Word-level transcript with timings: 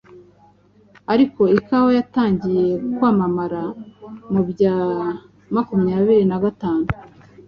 Ariko 1.13 1.41
ikawa 1.57 1.89
yatangiye 1.97 2.65
kwamamara 2.95 3.63
mu 4.31 4.41
bya 4.49 4.75
makumyabiri 5.55 6.23
na 6.29 6.37
gatanu 6.43 6.87